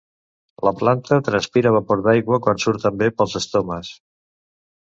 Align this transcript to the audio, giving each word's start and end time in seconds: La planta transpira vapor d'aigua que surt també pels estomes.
La 0.67 0.71
planta 0.79 1.19
transpira 1.27 1.75
vapor 1.75 2.01
d'aigua 2.09 2.41
que 2.47 2.57
surt 2.65 2.83
també 2.89 3.13
pels 3.21 3.39
estomes. 3.43 3.95